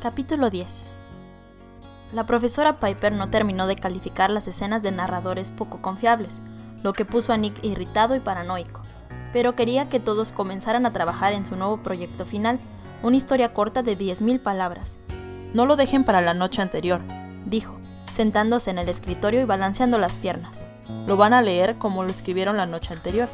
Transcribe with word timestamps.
Capítulo 0.00 0.48
10 0.48 0.92
La 2.12 2.24
profesora 2.24 2.76
Piper 2.76 3.12
no 3.12 3.30
terminó 3.30 3.66
de 3.66 3.74
calificar 3.74 4.30
las 4.30 4.46
escenas 4.46 4.80
de 4.84 4.92
narradores 4.92 5.50
poco 5.50 5.82
confiables, 5.82 6.40
lo 6.84 6.92
que 6.92 7.04
puso 7.04 7.32
a 7.32 7.36
Nick 7.36 7.64
irritado 7.64 8.14
y 8.14 8.20
paranoico, 8.20 8.82
pero 9.32 9.56
quería 9.56 9.88
que 9.88 9.98
todos 9.98 10.30
comenzaran 10.30 10.86
a 10.86 10.92
trabajar 10.92 11.32
en 11.32 11.44
su 11.44 11.56
nuevo 11.56 11.82
proyecto 11.82 12.26
final, 12.26 12.60
una 13.02 13.16
historia 13.16 13.52
corta 13.52 13.82
de 13.82 13.98
10.000 13.98 14.40
palabras. 14.40 14.98
No 15.52 15.66
lo 15.66 15.74
dejen 15.74 16.04
para 16.04 16.20
la 16.20 16.32
noche 16.32 16.62
anterior, 16.62 17.00
dijo, 17.46 17.80
sentándose 18.12 18.70
en 18.70 18.78
el 18.78 18.88
escritorio 18.88 19.40
y 19.40 19.46
balanceando 19.46 19.98
las 19.98 20.16
piernas. 20.16 20.62
Lo 21.08 21.16
van 21.16 21.32
a 21.32 21.42
leer 21.42 21.76
como 21.76 22.04
lo 22.04 22.10
escribieron 22.12 22.56
la 22.56 22.66
noche 22.66 22.94
anterior. 22.94 23.28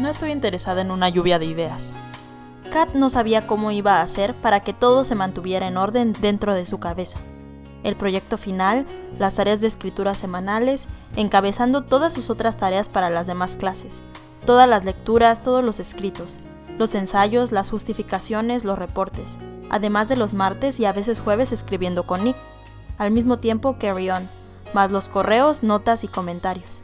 No 0.00 0.10
estoy 0.10 0.32
interesada 0.32 0.82
en 0.82 0.90
una 0.90 1.08
lluvia 1.08 1.38
de 1.38 1.46
ideas. 1.46 1.94
Kat 2.70 2.94
no 2.94 3.10
sabía 3.10 3.46
cómo 3.46 3.70
iba 3.70 3.98
a 3.98 4.02
hacer 4.02 4.34
para 4.34 4.60
que 4.60 4.72
todo 4.72 5.04
se 5.04 5.14
mantuviera 5.14 5.66
en 5.66 5.76
orden 5.76 6.12
dentro 6.12 6.54
de 6.54 6.66
su 6.66 6.78
cabeza. 6.78 7.18
El 7.82 7.96
proyecto 7.96 8.38
final, 8.38 8.86
las 9.18 9.34
tareas 9.34 9.60
de 9.60 9.66
escritura 9.66 10.14
semanales, 10.14 10.88
encabezando 11.16 11.82
todas 11.82 12.12
sus 12.12 12.30
otras 12.30 12.56
tareas 12.56 12.88
para 12.88 13.10
las 13.10 13.26
demás 13.26 13.56
clases, 13.56 14.00
todas 14.46 14.68
las 14.68 14.84
lecturas, 14.84 15.42
todos 15.42 15.62
los 15.62 15.80
escritos, 15.80 16.38
los 16.78 16.94
ensayos, 16.94 17.52
las 17.52 17.70
justificaciones, 17.70 18.64
los 18.64 18.78
reportes, 18.78 19.38
además 19.70 20.08
de 20.08 20.16
los 20.16 20.34
martes 20.34 20.80
y 20.80 20.86
a 20.86 20.92
veces 20.92 21.20
jueves 21.20 21.52
escribiendo 21.52 22.06
con 22.06 22.24
Nick, 22.24 22.36
al 22.98 23.10
mismo 23.10 23.38
tiempo 23.38 23.76
Carry 23.78 24.10
On, 24.10 24.28
más 24.72 24.90
los 24.90 25.08
correos, 25.08 25.62
notas 25.62 26.04
y 26.04 26.08
comentarios. 26.08 26.82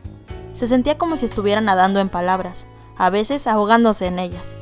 Se 0.53 0.67
sentía 0.67 0.99
como 0.99 1.17
si 1.17 1.25
estuviera 1.25 1.61
nadando 1.61 2.01
en 2.01 2.09
palabras, 2.09 2.67
a 2.97 3.09
veces 3.09 3.47
ahogándose 3.47 4.07
en 4.07 4.19
ellas, 4.19 4.55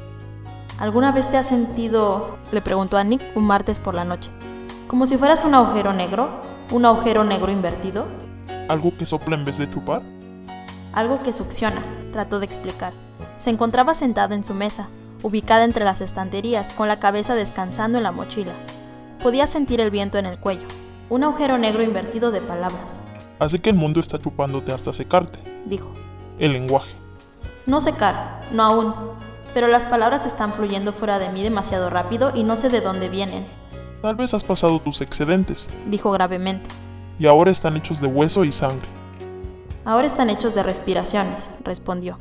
¿Alguna 0.79 1.11
vez 1.11 1.29
te 1.29 1.37
has 1.37 1.47
sentido, 1.49 2.39
le 2.53 2.63
preguntó 2.63 2.99
a 2.99 3.05
Nick 3.05 3.21
un 3.35 3.45
martes 3.45 3.81
por 3.81 3.95
la 3.95 4.05
noche, 4.05 4.31
como 4.87 5.09
si 5.09 5.19
fueras 5.19 5.45
un 5.45 5.55
agujero 5.55 5.93
negro? 5.93 6.41
¿Un 6.71 6.85
agujero 6.85 7.25
negro 7.25 7.51
invertido? 7.51 8.07
¿Algo 8.69 8.97
que 8.97 9.05
sopla 9.05 9.35
en 9.35 9.45
vez 9.45 9.59
de 9.59 9.69
chupar? 9.69 10.03
Algo 10.93 11.21
que 11.21 11.33
succiona, 11.33 11.83
trató 12.13 12.39
de 12.39 12.47
explicar. 12.47 12.93
Se 13.39 13.51
encontraba 13.51 13.93
sentada 13.93 14.37
en 14.37 14.45
su 14.45 14.55
mesa, 14.55 14.89
ubicada 15.25 15.65
entre 15.65 15.85
las 15.85 16.01
estanterías, 16.01 16.71
con 16.71 16.87
la 16.87 17.01
cabeza 17.01 17.35
descansando 17.35 17.99
en 17.99 18.05
la 18.05 18.13
mochila. 18.13 18.53
Podía 19.21 19.49
sentir 19.49 19.81
el 19.81 19.91
viento 19.91 20.17
en 20.17 20.27
el 20.27 20.39
cuello. 20.39 20.69
Un 21.11 21.25
agujero 21.25 21.59
negro 21.59 21.83
invertido 21.83 22.31
de 22.31 22.41
palabras. 22.41 22.99
Así 23.41 23.59
que 23.59 23.71
el 23.71 23.77
mundo 23.77 23.99
está 23.99 24.21
chupándote 24.21 24.73
hasta 24.73 24.93
secarte, 24.93 25.41
dijo. 25.65 25.93
El 26.39 26.53
lenguaje. 26.53 26.95
No 27.67 27.81
secar, 27.81 28.43
no 28.53 28.63
aún 28.63 29.18
pero 29.59 29.67
las 29.67 29.87
palabras 29.87 30.25
están 30.25 30.53
fluyendo 30.53 30.93
fuera 30.93 31.19
de 31.19 31.31
mí 31.31 31.43
demasiado 31.43 31.91
rápido 31.91 32.31
y 32.33 32.45
no 32.45 32.55
sé 32.55 32.69
de 32.69 32.81
dónde 32.81 33.09
vienen. 33.09 33.45
Tal 34.03 34.15
vez 34.15 34.33
has 34.33 34.45
pasado 34.45 34.79
tus 34.79 35.01
excedentes, 35.01 35.69
dijo 35.87 36.13
gravemente. 36.13 36.71
Y 37.19 37.27
ahora 37.27 37.51
están 37.51 37.77
hechos 37.77 38.01
de 38.01 38.07
hueso 38.07 38.45
y 38.45 38.53
sangre. 38.53 38.87
Ahora 39.85 40.07
están 40.07 40.31
hechos 40.31 40.55
de 40.55 40.63
respiraciones, 40.63 41.51
respondió. 41.65 42.19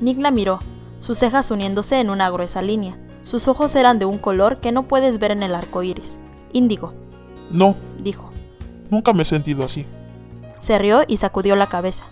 Nick 0.00 0.18
la 0.18 0.32
miró, 0.32 0.58
sus 0.98 1.18
cejas 1.18 1.52
uniéndose 1.52 2.00
en 2.00 2.10
una 2.10 2.28
gruesa 2.30 2.62
línea. 2.62 2.98
Sus 3.22 3.46
ojos 3.46 3.76
eran 3.76 4.00
de 4.00 4.06
un 4.06 4.18
color 4.18 4.58
que 4.58 4.72
no 4.72 4.88
puedes 4.88 5.20
ver 5.20 5.30
en 5.30 5.44
el 5.44 5.54
arco 5.54 5.84
iris. 5.84 6.18
Índigo. 6.52 6.94
No, 7.52 7.76
dijo. 7.96 8.32
Nunca 8.90 9.12
me 9.12 9.22
he 9.22 9.24
sentido 9.24 9.64
así. 9.64 9.86
Se 10.58 10.80
rió 10.80 11.02
y 11.06 11.18
sacudió 11.18 11.54
la 11.54 11.68
cabeza. 11.68 12.06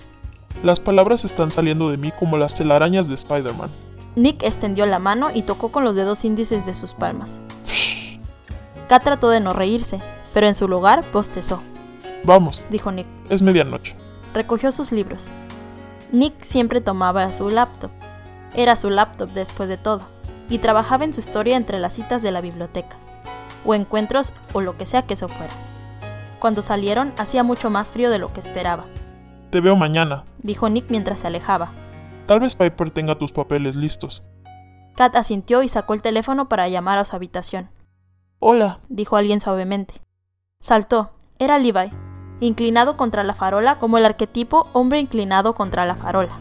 Las 0.62 0.78
palabras 0.78 1.24
están 1.24 1.50
saliendo 1.50 1.90
de 1.90 1.96
mí 1.96 2.12
como 2.16 2.38
las 2.38 2.54
telarañas 2.54 3.08
de 3.08 3.16
Spider-Man. 3.16 3.87
Nick 4.16 4.42
extendió 4.42 4.86
la 4.86 4.98
mano 4.98 5.30
y 5.32 5.42
tocó 5.42 5.70
con 5.70 5.84
los 5.84 5.94
dedos 5.94 6.24
índices 6.24 6.66
de 6.66 6.74
sus 6.74 6.94
palmas. 6.94 7.38
Kat 8.88 9.04
trató 9.04 9.30
de 9.30 9.40
no 9.40 9.52
reírse, 9.52 10.00
pero 10.32 10.48
en 10.48 10.54
su 10.54 10.66
lugar 10.66 11.04
bostezó. 11.12 11.62
Vamos, 12.24 12.64
dijo 12.70 12.90
Nick. 12.90 13.06
Es 13.28 13.42
medianoche. 13.42 13.94
Recogió 14.34 14.72
sus 14.72 14.92
libros. 14.92 15.28
Nick 16.10 16.42
siempre 16.42 16.80
tomaba 16.80 17.32
su 17.32 17.50
laptop. 17.50 17.90
Era 18.54 18.76
su 18.76 18.90
laptop 18.90 19.30
después 19.30 19.68
de 19.68 19.76
todo, 19.76 20.08
y 20.48 20.58
trabajaba 20.58 21.04
en 21.04 21.12
su 21.12 21.20
historia 21.20 21.56
entre 21.56 21.78
las 21.78 21.92
citas 21.92 22.22
de 22.22 22.32
la 22.32 22.40
biblioteca, 22.40 22.96
o 23.64 23.74
encuentros 23.74 24.32
o 24.52 24.62
lo 24.62 24.76
que 24.76 24.86
sea 24.86 25.02
que 25.02 25.14
eso 25.14 25.28
fuera. 25.28 25.52
Cuando 26.38 26.62
salieron 26.62 27.12
hacía 27.18 27.42
mucho 27.42 27.68
más 27.68 27.90
frío 27.90 28.10
de 28.10 28.18
lo 28.18 28.32
que 28.32 28.40
esperaba. 28.40 28.86
Te 29.50 29.60
veo 29.60 29.76
mañana, 29.76 30.24
dijo 30.38 30.68
Nick 30.68 30.86
mientras 30.88 31.20
se 31.20 31.26
alejaba. 31.26 31.72
Tal 32.28 32.40
vez 32.40 32.54
Piper 32.54 32.90
tenga 32.90 33.14
tus 33.14 33.32
papeles 33.32 33.74
listos. 33.74 34.22
Kat 34.96 35.16
asintió 35.16 35.62
y 35.62 35.70
sacó 35.70 35.94
el 35.94 36.02
teléfono 36.02 36.46
para 36.46 36.68
llamar 36.68 36.98
a 36.98 37.06
su 37.06 37.16
habitación. 37.16 37.70
Hola, 38.38 38.80
dijo 38.90 39.16
alguien 39.16 39.40
suavemente. 39.40 39.94
Saltó. 40.60 41.12
Era 41.38 41.58
Levi, 41.58 41.90
inclinado 42.40 42.98
contra 42.98 43.22
la 43.22 43.32
farola 43.32 43.78
como 43.78 43.96
el 43.96 44.04
arquetipo 44.04 44.68
hombre 44.74 45.00
inclinado 45.00 45.54
contra 45.54 45.86
la 45.86 45.96
farola. 45.96 46.38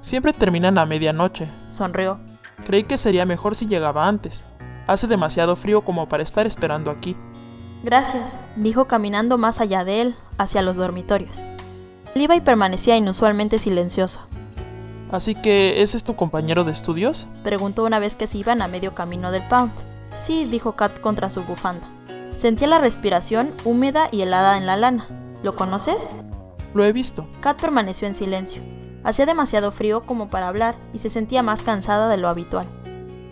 Siempre 0.00 0.32
terminan 0.32 0.78
a 0.78 0.86
medianoche, 0.86 1.50
sonrió. 1.68 2.18
Creí 2.64 2.84
que 2.84 2.96
sería 2.96 3.26
mejor 3.26 3.54
si 3.54 3.66
llegaba 3.66 4.08
antes. 4.08 4.46
Hace 4.86 5.08
demasiado 5.08 5.56
frío 5.56 5.84
como 5.84 6.08
para 6.08 6.22
estar 6.22 6.46
esperando 6.46 6.90
aquí. 6.90 7.18
Gracias, 7.84 8.38
dijo 8.56 8.86
caminando 8.86 9.36
más 9.36 9.60
allá 9.60 9.84
de 9.84 10.00
él, 10.00 10.16
hacia 10.38 10.62
los 10.62 10.78
dormitorios. 10.78 11.42
Levi 12.14 12.40
permanecía 12.40 12.96
inusualmente 12.96 13.58
silencioso. 13.58 14.22
Así 15.16 15.34
que, 15.34 15.80
¿ese 15.80 15.96
es 15.96 16.04
tu 16.04 16.14
compañero 16.14 16.62
de 16.64 16.72
estudios? 16.72 17.26
Preguntó 17.42 17.84
una 17.84 17.98
vez 17.98 18.16
que 18.16 18.26
se 18.26 18.36
iban 18.36 18.60
a 18.60 18.68
medio 18.68 18.94
camino 18.94 19.32
del 19.32 19.48
pound. 19.48 19.72
Sí, 20.14 20.44
dijo 20.44 20.72
Kat 20.72 21.00
contra 21.00 21.30
su 21.30 21.42
bufanda. 21.42 21.88
Sentía 22.36 22.68
la 22.68 22.80
respiración 22.80 23.54
húmeda 23.64 24.08
y 24.12 24.20
helada 24.20 24.58
en 24.58 24.66
la 24.66 24.76
lana. 24.76 25.06
¿Lo 25.42 25.56
conoces? 25.56 26.10
Lo 26.74 26.84
he 26.84 26.92
visto. 26.92 27.26
Kat 27.40 27.58
permaneció 27.58 28.06
en 28.06 28.14
silencio. 28.14 28.60
Hacía 29.04 29.24
demasiado 29.24 29.72
frío 29.72 30.04
como 30.04 30.28
para 30.28 30.48
hablar 30.48 30.76
y 30.92 30.98
se 30.98 31.08
sentía 31.08 31.42
más 31.42 31.62
cansada 31.62 32.10
de 32.10 32.18
lo 32.18 32.28
habitual. 32.28 32.66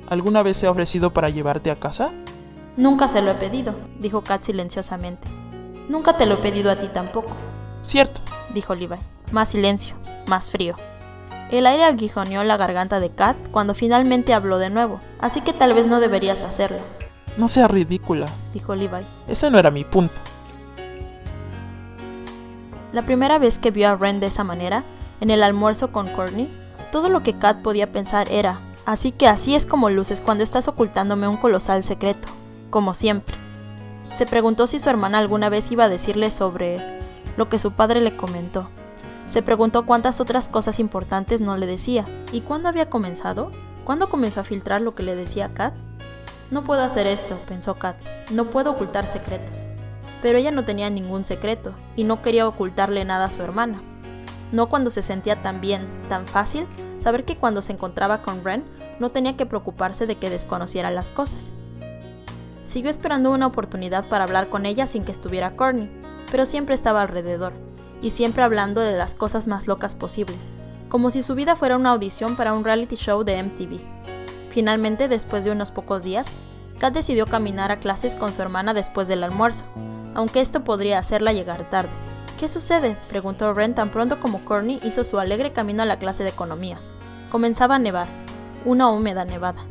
¿Alguna 0.08 0.42
vez 0.42 0.56
se 0.56 0.66
ha 0.66 0.70
ofrecido 0.70 1.12
para 1.12 1.28
llevarte 1.28 1.70
a 1.70 1.76
casa? 1.76 2.12
Nunca 2.78 3.10
se 3.10 3.20
lo 3.20 3.30
he 3.30 3.34
pedido, 3.34 3.74
dijo 3.98 4.22
Kat 4.22 4.42
silenciosamente. 4.42 5.28
Nunca 5.90 6.16
te 6.16 6.24
lo 6.24 6.36
he 6.36 6.38
pedido 6.38 6.70
a 6.70 6.78
ti 6.78 6.88
tampoco. 6.88 7.32
Cierto, 7.82 8.22
dijo 8.54 8.74
Levi. 8.74 8.96
Más 9.32 9.50
silencio, 9.50 9.96
más 10.26 10.50
frío. 10.50 10.76
El 11.50 11.66
aire 11.66 11.84
aguijoneó 11.84 12.42
la 12.42 12.56
garganta 12.56 13.00
de 13.00 13.10
Kat 13.10 13.36
cuando 13.50 13.74
finalmente 13.74 14.34
habló 14.34 14.58
de 14.58 14.70
nuevo, 14.70 15.00
así 15.20 15.40
que 15.42 15.52
tal 15.52 15.74
vez 15.74 15.86
no 15.86 16.00
deberías 16.00 16.42
hacerlo. 16.42 16.78
No 17.36 17.48
sea 17.48 17.68
ridícula, 17.68 18.26
dijo 18.52 18.74
Levi. 18.74 19.04
Ese 19.28 19.50
no 19.50 19.58
era 19.58 19.70
mi 19.70 19.84
punto. 19.84 20.20
La 22.92 23.02
primera 23.02 23.38
vez 23.38 23.58
que 23.58 23.70
vio 23.70 23.88
a 23.88 23.96
Ren 23.96 24.20
de 24.20 24.28
esa 24.28 24.44
manera, 24.44 24.84
en 25.20 25.30
el 25.30 25.42
almuerzo 25.42 25.92
con 25.92 26.08
Courtney, 26.08 26.48
todo 26.92 27.08
lo 27.08 27.22
que 27.22 27.36
Kat 27.36 27.60
podía 27.60 27.90
pensar 27.90 28.30
era, 28.30 28.60
así 28.86 29.10
que 29.10 29.26
así 29.26 29.54
es 29.54 29.66
como 29.66 29.90
luces 29.90 30.20
cuando 30.20 30.44
estás 30.44 30.68
ocultándome 30.68 31.28
un 31.28 31.36
colosal 31.36 31.82
secreto, 31.82 32.28
como 32.70 32.94
siempre. 32.94 33.34
Se 34.16 34.26
preguntó 34.26 34.66
si 34.66 34.78
su 34.78 34.88
hermana 34.88 35.18
alguna 35.18 35.48
vez 35.48 35.70
iba 35.72 35.84
a 35.84 35.88
decirle 35.88 36.30
sobre 36.30 36.78
lo 37.36 37.48
que 37.48 37.58
su 37.58 37.72
padre 37.72 38.00
le 38.00 38.16
comentó, 38.16 38.68
se 39.34 39.42
preguntó 39.42 39.84
cuántas 39.84 40.20
otras 40.20 40.48
cosas 40.48 40.78
importantes 40.78 41.40
no 41.40 41.56
le 41.56 41.66
decía. 41.66 42.04
¿Y 42.30 42.42
cuándo 42.42 42.68
había 42.68 42.88
comenzado? 42.88 43.50
¿Cuándo 43.82 44.08
comenzó 44.08 44.38
a 44.38 44.44
filtrar 44.44 44.80
lo 44.80 44.94
que 44.94 45.02
le 45.02 45.16
decía 45.16 45.52
Kat? 45.52 45.74
No 46.52 46.62
puedo 46.62 46.84
hacer 46.84 47.08
esto, 47.08 47.40
pensó 47.44 47.74
Kat. 47.74 47.96
No 48.30 48.44
puedo 48.44 48.70
ocultar 48.70 49.08
secretos. 49.08 49.66
Pero 50.22 50.38
ella 50.38 50.52
no 50.52 50.64
tenía 50.64 50.88
ningún 50.88 51.24
secreto 51.24 51.74
y 51.96 52.04
no 52.04 52.22
quería 52.22 52.46
ocultarle 52.46 53.04
nada 53.04 53.24
a 53.24 53.30
su 53.32 53.42
hermana. 53.42 53.82
No 54.52 54.68
cuando 54.68 54.90
se 54.90 55.02
sentía 55.02 55.42
tan 55.42 55.60
bien, 55.60 55.88
tan 56.08 56.28
fácil, 56.28 56.68
saber 57.00 57.24
que 57.24 57.36
cuando 57.36 57.60
se 57.60 57.72
encontraba 57.72 58.22
con 58.22 58.44
Ren 58.44 58.62
no 59.00 59.10
tenía 59.10 59.36
que 59.36 59.46
preocuparse 59.46 60.06
de 60.06 60.14
que 60.14 60.30
desconociera 60.30 60.92
las 60.92 61.10
cosas. 61.10 61.50
Siguió 62.62 62.88
esperando 62.88 63.32
una 63.32 63.48
oportunidad 63.48 64.08
para 64.08 64.22
hablar 64.22 64.48
con 64.48 64.64
ella 64.64 64.86
sin 64.86 65.04
que 65.04 65.10
estuviera 65.10 65.56
Courtney, 65.56 65.90
pero 66.30 66.46
siempre 66.46 66.76
estaba 66.76 67.02
alrededor, 67.02 67.52
y 68.04 68.10
siempre 68.10 68.42
hablando 68.42 68.82
de 68.82 68.98
las 68.98 69.14
cosas 69.14 69.48
más 69.48 69.66
locas 69.66 69.94
posibles, 69.94 70.50
como 70.90 71.10
si 71.10 71.22
su 71.22 71.34
vida 71.34 71.56
fuera 71.56 71.76
una 71.76 71.90
audición 71.90 72.36
para 72.36 72.52
un 72.52 72.62
reality 72.62 72.96
show 72.96 73.24
de 73.24 73.42
MTV. 73.42 73.80
Finalmente, 74.50 75.08
después 75.08 75.42
de 75.44 75.50
unos 75.50 75.70
pocos 75.70 76.02
días, 76.02 76.28
Kat 76.78 76.92
decidió 76.92 77.26
caminar 77.26 77.72
a 77.72 77.80
clases 77.80 78.14
con 78.14 78.30
su 78.30 78.42
hermana 78.42 78.74
después 78.74 79.08
del 79.08 79.24
almuerzo, 79.24 79.64
aunque 80.14 80.42
esto 80.42 80.64
podría 80.64 80.98
hacerla 80.98 81.32
llegar 81.32 81.70
tarde. 81.70 81.90
¿Qué 82.38 82.46
sucede? 82.46 82.98
preguntó 83.08 83.54
Ren 83.54 83.74
tan 83.74 83.90
pronto 83.90 84.20
como 84.20 84.44
Courtney 84.44 84.80
hizo 84.84 85.02
su 85.02 85.18
alegre 85.18 85.54
camino 85.54 85.82
a 85.82 85.86
la 85.86 85.98
clase 85.98 86.24
de 86.24 86.28
economía. 86.28 86.78
Comenzaba 87.30 87.76
a 87.76 87.78
nevar, 87.78 88.08
una 88.66 88.90
húmeda 88.90 89.24
nevada. 89.24 89.64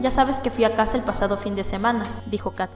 Ya 0.00 0.12
sabes 0.12 0.38
que 0.38 0.50
fui 0.50 0.62
a 0.62 0.76
casa 0.76 0.96
el 0.98 1.02
pasado 1.02 1.36
fin 1.36 1.56
de 1.56 1.64
semana, 1.64 2.06
dijo 2.30 2.52
Kat. 2.52 2.70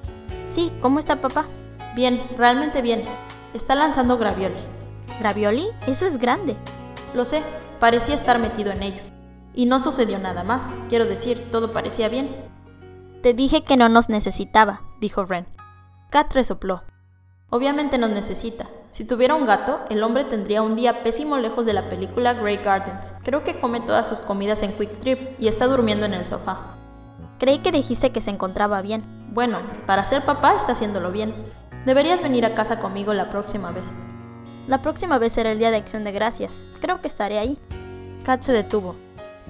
Sí, 0.49 0.73
¿cómo 0.83 0.99
está 0.99 1.21
papá? 1.21 1.47
Bien, 1.95 2.21
realmente 2.37 2.83
bien. 2.83 3.05
Está 3.55 3.77
lanzando 3.77 4.19
gravioli. 4.19 4.76
¿Gravioli? 5.21 5.69
Eso 5.87 6.07
es 6.07 6.19
grande. 6.19 6.57
Lo 7.15 7.25
sé, 7.25 7.43
parecía 7.81 8.15
estar 8.15 8.39
metido 8.39 8.73
en 8.73 8.83
ello. 8.83 9.03
Y 9.55 9.67
no 9.67 9.81
sucedió 9.81 10.19
nada 10.19 10.45
más, 10.45 10.73
quiero 10.89 11.07
decir, 11.07 11.51
todo 11.51 11.73
parecía 11.73 12.09
bien. 12.09 12.35
Te 13.23 13.33
dije 13.33 13.65
que 13.65 13.77
no 13.77 13.89
nos 13.89 14.09
necesitaba, 14.09 14.83
dijo 15.01 15.25
Ren. 15.25 15.47
Kat 16.11 16.33
resopló. 16.35 16.85
Obviamente 17.49 17.97
nos 17.97 18.11
necesita. 18.11 18.67
Si 18.91 19.05
tuviera 19.05 19.35
un 19.35 19.47
gato, 19.47 19.81
el 19.89 20.03
hombre 20.03 20.25
tendría 20.25 20.63
un 20.63 20.77
día 20.77 21.03
pésimo 21.03 21.37
lejos 21.37 21.65
de 21.67 21.73
la 21.73 21.89
película 21.89 22.35
Grey 22.35 22.59
Gardens. 22.59 23.13
Creo 23.23 23.45
que 23.45 23.59
come 23.59 23.81
todas 23.81 24.09
sus 24.09 24.21
comidas 24.21 24.63
en 24.63 24.73
Quick 24.73 24.99
Trip 24.99 25.41
y 25.41 25.49
está 25.49 25.67
durmiendo 25.67 26.07
en 26.07 26.15
el 26.15 26.27
sofá. 26.27 26.77
Creí 27.39 27.59
que 27.59 27.73
dijiste 27.73 28.11
que 28.11 28.21
se 28.21 28.31
encontraba 28.31 28.83
bien. 28.83 29.05
Bueno, 29.33 29.59
para 29.87 30.07
ser 30.07 30.23
papá 30.23 30.55
está 30.57 30.73
haciéndolo 30.73 31.13
bien. 31.13 31.35
Deberías 31.85 32.23
venir 32.23 32.45
a 32.47 32.55
casa 32.55 32.81
conmigo 32.81 33.13
la 33.13 33.31
próxima 33.31 33.71
vez. 33.71 33.93
La 34.67 34.83
próxima 34.83 35.19
vez 35.19 35.33
será 35.33 35.53
el 35.53 35.59
día 35.59 35.71
de 35.71 35.77
acción 35.77 36.03
de 36.03 36.11
gracias. 36.11 36.65
Creo 36.81 37.01
que 37.01 37.07
estaré 37.07 37.39
ahí. 37.39 37.59
Kat 38.25 38.43
se 38.43 38.53
detuvo. 38.53 38.97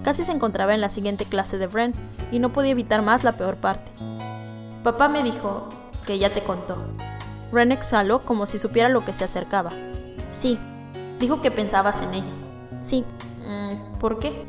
Casi 0.02 0.24
se 0.24 0.32
encontraba 0.32 0.74
en 0.74 0.82
la 0.82 0.90
siguiente 0.90 1.24
clase 1.24 1.56
de 1.56 1.66
Bren 1.66 1.94
y 2.30 2.38
no 2.38 2.52
podía 2.52 2.72
evitar 2.72 3.00
más 3.00 3.24
la 3.24 3.36
peor 3.36 3.56
parte. 3.56 3.90
Papá 4.82 5.08
me 5.08 5.22
dijo 5.22 5.68
que 6.06 6.18
ya 6.18 6.32
te 6.32 6.44
contó. 6.44 6.76
Ren 7.50 7.72
exhaló 7.72 8.20
como 8.20 8.44
si 8.44 8.58
supiera 8.58 8.90
lo 8.90 9.04
que 9.04 9.14
se 9.14 9.24
acercaba. 9.24 9.70
Sí. 10.28 10.58
Dijo 11.18 11.40
que 11.40 11.50
pensabas 11.50 12.02
en 12.02 12.12
ella. 12.12 12.32
Sí. 12.82 13.04
Mm, 13.40 13.98
¿Por 13.98 14.18
qué? 14.18 14.46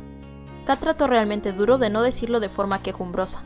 Kat 0.66 0.80
trató 0.80 1.06
realmente 1.06 1.54
duro 1.54 1.78
de 1.78 1.88
no 1.88 2.02
decirlo 2.02 2.40
de 2.40 2.50
forma 2.50 2.82
quejumbrosa. 2.82 3.42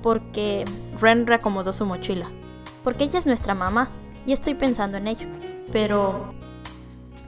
Porque 0.00 0.64
Ren 1.00 1.26
reacomodó 1.26 1.72
su 1.72 1.86
mochila. 1.86 2.30
Porque 2.84 3.02
ella 3.02 3.18
es 3.18 3.26
nuestra 3.26 3.54
mamá 3.54 3.88
y 4.26 4.32
estoy 4.32 4.54
pensando 4.54 4.96
en 4.96 5.08
ello. 5.08 5.26
Pero 5.72 6.34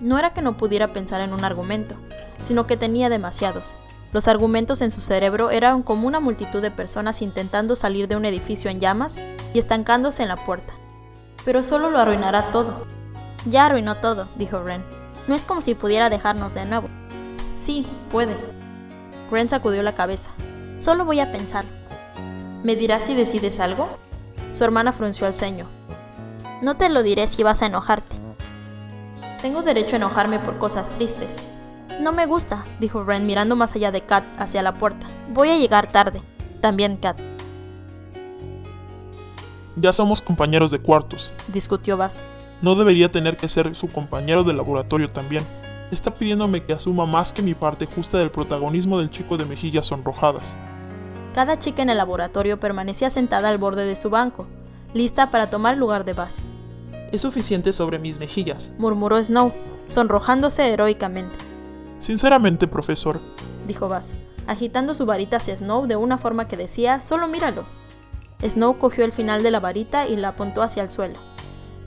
no 0.00 0.18
era 0.18 0.32
que 0.32 0.42
no 0.42 0.56
pudiera 0.56 0.92
pensar 0.92 1.20
en 1.20 1.32
un 1.32 1.44
argumento, 1.44 1.94
sino 2.42 2.66
que 2.66 2.76
tenía 2.76 3.08
demasiados. 3.08 3.76
Los 4.12 4.28
argumentos 4.28 4.80
en 4.80 4.92
su 4.92 5.00
cerebro 5.00 5.50
eran 5.50 5.82
como 5.82 6.06
una 6.06 6.20
multitud 6.20 6.62
de 6.62 6.70
personas 6.70 7.20
intentando 7.20 7.74
salir 7.74 8.06
de 8.06 8.14
un 8.14 8.24
edificio 8.24 8.70
en 8.70 8.78
llamas 8.78 9.16
y 9.52 9.58
estancándose 9.58 10.22
en 10.22 10.28
la 10.28 10.44
puerta. 10.44 10.74
Pero 11.44 11.62
solo 11.62 11.90
lo 11.90 11.98
arruinará 11.98 12.50
todo. 12.52 12.86
Ya 13.44 13.66
arruinó 13.66 13.96
todo, 13.96 14.28
dijo 14.36 14.62
Ren. 14.62 14.84
No 15.26 15.34
es 15.34 15.44
como 15.44 15.62
si 15.62 15.74
pudiera 15.74 16.10
dejarnos 16.10 16.54
de 16.54 16.64
nuevo. 16.64 16.88
Sí, 17.58 17.88
puede. 18.10 18.36
Ren 19.30 19.48
sacudió 19.48 19.82
la 19.82 19.94
cabeza. 19.94 20.30
Solo 20.78 21.04
voy 21.04 21.18
a 21.20 21.32
pensar. 21.32 21.64
¿Me 22.62 22.76
dirás 22.76 23.04
si 23.04 23.14
decides 23.14 23.58
algo? 23.58 23.88
Su 24.52 24.64
hermana 24.64 24.92
frunció 24.92 25.26
el 25.26 25.34
ceño. 25.34 25.66
No 26.62 26.76
te 26.76 26.88
lo 26.88 27.02
diré 27.02 27.26
si 27.26 27.42
vas 27.42 27.62
a 27.62 27.66
enojarte. 27.66 28.23
Tengo 29.44 29.60
derecho 29.60 29.96
a 29.96 29.98
enojarme 29.98 30.38
por 30.38 30.56
cosas 30.56 30.92
tristes. 30.92 31.38
No 32.00 32.12
me 32.12 32.24
gusta, 32.24 32.64
dijo 32.80 33.04
Ren 33.04 33.26
mirando 33.26 33.56
más 33.56 33.76
allá 33.76 33.92
de 33.92 34.00
Kat 34.00 34.24
hacia 34.38 34.62
la 34.62 34.78
puerta. 34.78 35.06
Voy 35.34 35.50
a 35.50 35.58
llegar 35.58 35.86
tarde. 35.86 36.22
También 36.62 36.96
Kat. 36.96 37.18
Ya 39.76 39.92
somos 39.92 40.22
compañeros 40.22 40.70
de 40.70 40.78
cuartos, 40.78 41.30
discutió 41.48 41.98
Bass. 41.98 42.22
No 42.62 42.74
debería 42.74 43.12
tener 43.12 43.36
que 43.36 43.50
ser 43.50 43.74
su 43.74 43.88
compañero 43.88 44.44
de 44.44 44.54
laboratorio 44.54 45.10
también. 45.10 45.44
Está 45.90 46.14
pidiéndome 46.14 46.64
que 46.64 46.72
asuma 46.72 47.04
más 47.04 47.34
que 47.34 47.42
mi 47.42 47.52
parte 47.52 47.84
justa 47.84 48.16
del 48.16 48.30
protagonismo 48.30 48.98
del 48.98 49.10
chico 49.10 49.36
de 49.36 49.44
mejillas 49.44 49.88
sonrojadas. 49.88 50.54
Cada 51.34 51.58
chica 51.58 51.82
en 51.82 51.90
el 51.90 51.98
laboratorio 51.98 52.58
permanecía 52.58 53.10
sentada 53.10 53.50
al 53.50 53.58
borde 53.58 53.84
de 53.84 53.96
su 53.96 54.08
banco, 54.08 54.46
lista 54.94 55.28
para 55.28 55.50
tomar 55.50 55.74
el 55.74 55.80
lugar 55.80 56.06
de 56.06 56.14
Bass. 56.14 56.42
Es 57.12 57.22
suficiente 57.22 57.72
sobre 57.72 57.98
mis 57.98 58.18
mejillas, 58.18 58.72
murmuró 58.78 59.22
Snow, 59.22 59.52
sonrojándose 59.86 60.72
heroicamente. 60.72 61.36
Sinceramente, 61.98 62.66
profesor, 62.66 63.20
dijo 63.66 63.88
Bass, 63.88 64.14
agitando 64.46 64.94
su 64.94 65.06
varita 65.06 65.38
hacia 65.38 65.56
Snow 65.56 65.86
de 65.86 65.96
una 65.96 66.18
forma 66.18 66.48
que 66.48 66.56
decía, 66.56 67.00
solo 67.00 67.28
míralo. 67.28 67.64
Snow 68.42 68.78
cogió 68.78 69.04
el 69.04 69.12
final 69.12 69.42
de 69.42 69.50
la 69.50 69.60
varita 69.60 70.06
y 70.06 70.16
la 70.16 70.28
apuntó 70.28 70.62
hacia 70.62 70.82
el 70.82 70.90
suelo. 70.90 71.18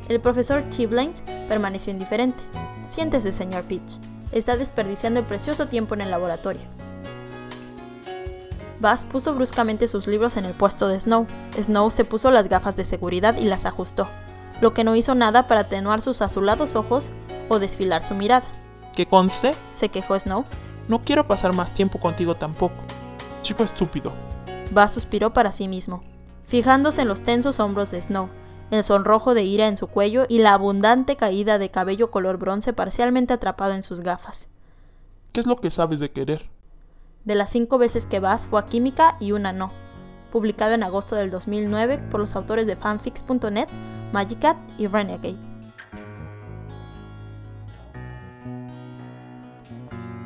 El 0.10 0.22
profesor 0.22 0.70
Chiblains 0.70 1.24
permaneció 1.48 1.92
indiferente. 1.92 2.40
Siéntese, 2.88 3.32
señor 3.32 3.64
Peach. 3.66 4.00
Está 4.32 4.58
desperdiciando 4.58 5.20
el 5.20 5.26
precioso 5.26 5.68
tiempo 5.68 5.94
en 5.94 6.02
el 6.02 6.12
laboratorio. 6.12 6.62
Bass 8.80 9.06
puso 9.06 9.34
bruscamente 9.34 9.88
sus 9.88 10.08
libros 10.08 10.38
en 10.38 10.46
el 10.46 10.54
puesto 10.54 10.88
de 10.88 11.00
Snow. 11.00 11.28
Snow 11.60 11.92
se 11.92 12.06
puso 12.06 12.32
las 12.32 12.48
gafas 12.48 12.76
de 12.76 12.86
seguridad 12.86 13.36
y 13.38 13.46
las 13.46 13.66
ajustó, 13.66 14.08
lo 14.62 14.74
que 14.74 14.84
no 14.84 14.96
hizo 14.96 15.16
nada 15.16 15.48
para 15.48 15.62
atenuar 15.62 16.02
sus 16.02 16.22
azulados 16.22 16.76
ojos 16.76 17.12
o 17.50 17.60
desfilar 17.60 18.02
su 18.02 18.16
mirada. 18.16 18.48
¿Que 18.96 19.06
conste? 19.06 19.56
se 19.72 19.90
quejó 19.90 20.20
Snow. 20.20 20.46
No 20.88 21.02
quiero 21.02 21.28
pasar 21.28 21.54
más 21.54 21.74
tiempo 21.74 22.00
contigo 22.00 22.36
tampoco. 22.36 22.76
Chico 23.42 23.64
estúpido. 23.64 24.14
Bass 24.72 24.94
suspiró 24.94 25.34
para 25.34 25.52
sí 25.52 25.68
mismo, 25.68 26.04
fijándose 26.44 27.02
en 27.02 27.08
los 27.08 27.22
tensos 27.22 27.60
hombros 27.60 27.92
de 27.92 28.02
Snow, 28.02 28.30
el 28.72 28.84
sonrojo 28.84 29.34
de 29.34 29.44
ira 29.44 29.68
en 29.68 29.78
su 29.78 29.88
cuello 29.88 30.26
y 30.28 30.40
la 30.40 30.54
abundante 30.54 31.16
caída 31.16 31.58
de 31.58 31.72
cabello 31.72 32.12
color 32.12 32.38
bronce 32.38 32.74
parcialmente 32.74 33.34
atrapado 33.34 33.74
en 33.74 33.84
sus 33.84 34.02
gafas. 34.02 34.48
¿Qué 35.32 35.40
es 35.40 35.46
lo 35.46 35.58
que 35.58 35.72
sabes 35.72 36.00
de 36.00 36.12
querer? 36.12 36.50
De 37.24 37.36
las 37.36 37.50
cinco 37.50 37.78
veces 37.78 38.06
que 38.06 38.20
vas 38.20 38.48
fue 38.48 38.60
a 38.60 38.66
Química 38.66 39.18
y 39.20 39.32
una 39.32 39.54
no. 39.54 39.72
Publicado 40.32 40.74
en 40.74 40.84
agosto 40.84 41.16
del 41.16 41.32
2009 41.32 42.00
por 42.10 42.20
los 42.20 42.36
autores 42.36 42.68
de 42.68 42.76
fanfics.net, 42.76 43.68
Magicat 44.14 44.58
y 44.78 44.88
Renegade. 44.88 45.47